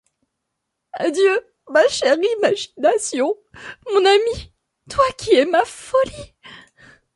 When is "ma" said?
1.69-1.87, 5.45-5.63